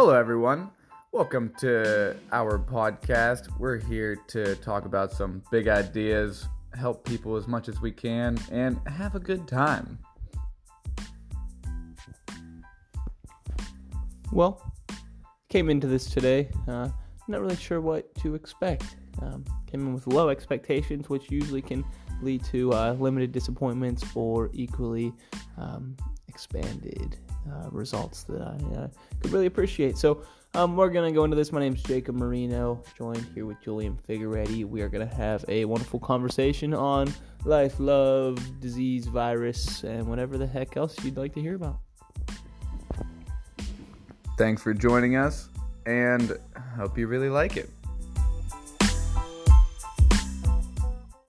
Hello, 0.00 0.14
everyone. 0.14 0.70
Welcome 1.10 1.52
to 1.58 2.14
our 2.30 2.56
podcast. 2.56 3.48
We're 3.58 3.78
here 3.78 4.14
to 4.28 4.54
talk 4.54 4.84
about 4.84 5.10
some 5.10 5.42
big 5.50 5.66
ideas, 5.66 6.46
help 6.72 7.04
people 7.04 7.34
as 7.34 7.48
much 7.48 7.68
as 7.68 7.80
we 7.80 7.90
can, 7.90 8.38
and 8.52 8.78
have 8.86 9.16
a 9.16 9.18
good 9.18 9.48
time. 9.48 9.98
Well, 14.30 14.72
came 15.48 15.68
into 15.68 15.88
this 15.88 16.08
today, 16.08 16.48
uh, 16.68 16.90
not 17.26 17.40
really 17.40 17.56
sure 17.56 17.80
what 17.80 18.14
to 18.20 18.36
expect. 18.36 18.94
Um, 19.20 19.44
came 19.66 19.80
in 19.80 19.94
with 19.94 20.06
low 20.06 20.28
expectations, 20.28 21.08
which 21.08 21.28
usually 21.28 21.60
can 21.60 21.84
lead 22.22 22.44
to 22.44 22.72
uh, 22.72 22.92
limited 23.00 23.32
disappointments 23.32 24.04
or 24.14 24.48
equally 24.52 25.12
um, 25.56 25.96
expanded 26.28 27.18
uh, 27.50 27.70
results 27.70 28.24
that 28.24 28.40
I 28.40 28.56
uh, 28.76 28.88
could 29.20 29.32
really 29.32 29.46
appreciate. 29.46 29.96
So 29.96 30.22
um, 30.54 30.76
we're 30.76 30.88
gonna 30.90 31.12
go 31.12 31.24
into 31.24 31.36
this. 31.36 31.52
My 31.52 31.60
name 31.60 31.74
is 31.74 31.82
Jacob 31.82 32.14
Marino, 32.16 32.82
joined 32.96 33.26
here 33.34 33.46
with 33.46 33.60
Julian 33.62 33.98
Figueretti. 34.08 34.64
We 34.64 34.82
are 34.82 34.88
gonna 34.88 35.06
have 35.06 35.44
a 35.48 35.64
wonderful 35.64 36.00
conversation 36.00 36.74
on 36.74 37.12
life, 37.44 37.78
love, 37.78 38.38
disease, 38.60 39.06
virus, 39.06 39.84
and 39.84 40.06
whatever 40.06 40.38
the 40.38 40.46
heck 40.46 40.76
else 40.76 40.96
you'd 41.04 41.16
like 41.16 41.34
to 41.34 41.40
hear 41.40 41.54
about. 41.54 41.78
Thanks 44.36 44.62
for 44.62 44.72
joining 44.72 45.16
us, 45.16 45.48
and 45.86 46.38
hope 46.76 46.96
you 46.96 47.06
really 47.08 47.28
like 47.28 47.56
it. 47.56 47.70